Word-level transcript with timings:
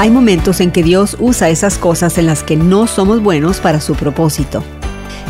Hay 0.00 0.08
momentos 0.10 0.62
en 0.62 0.70
que 0.70 0.82
Dios 0.82 1.14
usa 1.20 1.50
esas 1.50 1.76
cosas 1.76 2.16
en 2.16 2.24
las 2.24 2.42
que 2.42 2.56
no 2.56 2.86
somos 2.86 3.22
buenos 3.22 3.60
para 3.60 3.82
su 3.82 3.94
propósito. 3.94 4.64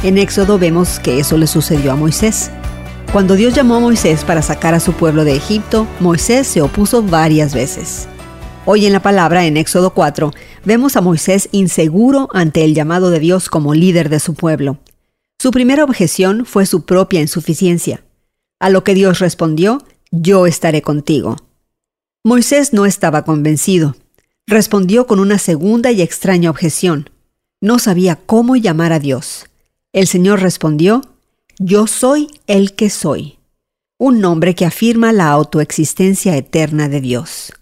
En 0.04 0.16
Éxodo 0.16 0.60
vemos 0.60 1.00
que 1.00 1.18
eso 1.18 1.36
le 1.36 1.48
sucedió 1.48 1.90
a 1.90 1.96
Moisés. 1.96 2.52
Cuando 3.10 3.34
Dios 3.34 3.52
llamó 3.52 3.74
a 3.74 3.80
Moisés 3.80 4.22
para 4.22 4.42
sacar 4.42 4.74
a 4.74 4.78
su 4.78 4.92
pueblo 4.92 5.24
de 5.24 5.34
Egipto, 5.34 5.88
Moisés 5.98 6.46
se 6.46 6.62
opuso 6.62 7.02
varias 7.02 7.52
veces. 7.52 8.06
Hoy 8.64 8.86
en 8.86 8.92
la 8.92 9.02
palabra, 9.02 9.44
en 9.44 9.56
Éxodo 9.56 9.92
4, 9.92 10.30
vemos 10.64 10.94
a 10.94 11.00
Moisés 11.00 11.48
inseguro 11.50 12.28
ante 12.32 12.62
el 12.64 12.72
llamado 12.72 13.10
de 13.10 13.18
Dios 13.18 13.48
como 13.48 13.74
líder 13.74 14.08
de 14.08 14.20
su 14.20 14.34
pueblo. 14.34 14.78
Su 15.40 15.50
primera 15.50 15.82
objeción 15.82 16.46
fue 16.46 16.64
su 16.64 16.84
propia 16.84 17.20
insuficiencia. 17.20 18.04
A 18.60 18.70
lo 18.70 18.84
que 18.84 18.94
Dios 18.94 19.18
respondió, 19.18 19.82
yo 20.12 20.46
estaré 20.46 20.80
contigo. 20.80 21.34
Moisés 22.22 22.72
no 22.72 22.86
estaba 22.86 23.24
convencido. 23.24 23.96
Respondió 24.50 25.06
con 25.06 25.20
una 25.20 25.38
segunda 25.38 25.92
y 25.92 26.02
extraña 26.02 26.50
objeción. 26.50 27.08
No 27.60 27.78
sabía 27.78 28.16
cómo 28.16 28.56
llamar 28.56 28.92
a 28.92 28.98
Dios. 28.98 29.46
El 29.92 30.08
Señor 30.08 30.40
respondió, 30.40 31.02
Yo 31.60 31.86
soy 31.86 32.26
el 32.48 32.74
que 32.74 32.90
soy, 32.90 33.38
un 33.96 34.18
nombre 34.18 34.56
que 34.56 34.64
afirma 34.64 35.12
la 35.12 35.28
autoexistencia 35.30 36.36
eterna 36.36 36.88
de 36.88 37.00
Dios. 37.00 37.52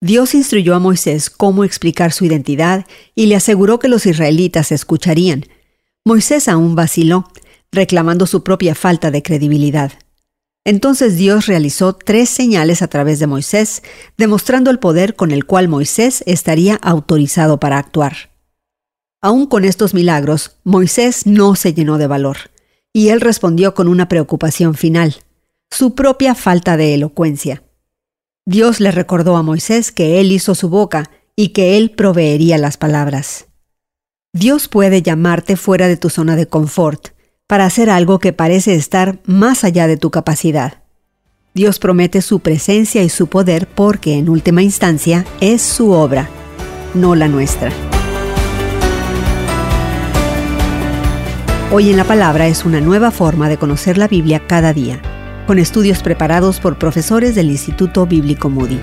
Dios 0.00 0.36
instruyó 0.36 0.76
a 0.76 0.78
Moisés 0.78 1.30
cómo 1.30 1.64
explicar 1.64 2.12
su 2.12 2.26
identidad 2.26 2.86
y 3.16 3.26
le 3.26 3.34
aseguró 3.34 3.80
que 3.80 3.88
los 3.88 4.06
israelitas 4.06 4.70
escucharían. 4.70 5.46
Moisés 6.04 6.46
aún 6.46 6.76
vaciló, 6.76 7.28
reclamando 7.72 8.28
su 8.28 8.44
propia 8.44 8.76
falta 8.76 9.10
de 9.10 9.24
credibilidad. 9.24 9.90
Entonces 10.64 11.16
Dios 11.16 11.46
realizó 11.46 11.94
tres 11.94 12.28
señales 12.28 12.82
a 12.82 12.88
través 12.88 13.18
de 13.18 13.26
Moisés, 13.26 13.82
demostrando 14.16 14.70
el 14.70 14.78
poder 14.78 15.16
con 15.16 15.32
el 15.32 15.44
cual 15.44 15.68
Moisés 15.68 16.22
estaría 16.26 16.76
autorizado 16.76 17.58
para 17.58 17.78
actuar. 17.78 18.30
Aún 19.20 19.46
con 19.46 19.64
estos 19.64 19.92
milagros, 19.92 20.56
Moisés 20.62 21.26
no 21.26 21.56
se 21.56 21.74
llenó 21.74 21.98
de 21.98 22.06
valor, 22.06 22.36
y 22.92 23.08
él 23.08 23.20
respondió 23.20 23.74
con 23.74 23.88
una 23.88 24.08
preocupación 24.08 24.74
final, 24.74 25.16
su 25.70 25.94
propia 25.94 26.34
falta 26.34 26.76
de 26.76 26.94
elocuencia. 26.94 27.62
Dios 28.44 28.80
le 28.80 28.90
recordó 28.90 29.36
a 29.36 29.42
Moisés 29.42 29.92
que 29.92 30.20
Él 30.20 30.32
hizo 30.32 30.54
su 30.54 30.68
boca 30.68 31.10
y 31.36 31.48
que 31.48 31.76
Él 31.76 31.92
proveería 31.92 32.58
las 32.58 32.76
palabras. 32.76 33.46
Dios 34.32 34.66
puede 34.66 35.00
llamarte 35.00 35.56
fuera 35.56 35.86
de 35.86 35.96
tu 35.96 36.10
zona 36.10 36.34
de 36.36 36.46
confort 36.46 37.11
para 37.52 37.66
hacer 37.66 37.90
algo 37.90 38.18
que 38.18 38.32
parece 38.32 38.74
estar 38.74 39.18
más 39.26 39.62
allá 39.62 39.86
de 39.86 39.98
tu 39.98 40.10
capacidad. 40.10 40.80
Dios 41.52 41.78
promete 41.78 42.22
su 42.22 42.40
presencia 42.40 43.02
y 43.02 43.10
su 43.10 43.26
poder 43.26 43.68
porque 43.68 44.16
en 44.16 44.30
última 44.30 44.62
instancia 44.62 45.26
es 45.42 45.60
su 45.60 45.90
obra, 45.90 46.30
no 46.94 47.14
la 47.14 47.28
nuestra. 47.28 47.70
Hoy 51.70 51.90
en 51.90 51.98
la 51.98 52.04
palabra 52.04 52.46
es 52.46 52.64
una 52.64 52.80
nueva 52.80 53.10
forma 53.10 53.50
de 53.50 53.58
conocer 53.58 53.98
la 53.98 54.08
Biblia 54.08 54.46
cada 54.46 54.72
día 54.72 55.02
con 55.46 55.58
estudios 55.58 56.02
preparados 56.02 56.58
por 56.58 56.78
profesores 56.78 57.34
del 57.34 57.50
Instituto 57.50 58.06
Bíblico 58.06 58.48
Moody. 58.48 58.80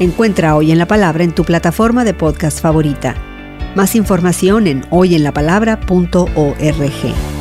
Encuentra 0.00 0.56
Hoy 0.56 0.72
en 0.72 0.78
la 0.78 0.86
Palabra 0.86 1.24
en 1.24 1.34
tu 1.34 1.44
plataforma 1.44 2.04
de 2.04 2.14
podcast 2.14 2.60
favorita. 2.60 3.16
Más 3.74 3.94
información 3.94 4.66
en 4.66 4.86
hoyenlapalabra.org. 4.88 7.37